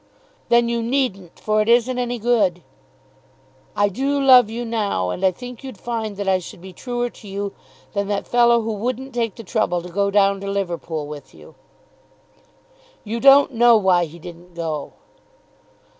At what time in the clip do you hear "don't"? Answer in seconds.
13.19-13.53